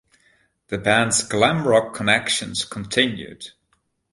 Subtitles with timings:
[0.69, 3.51] The band's glam rock connections continued.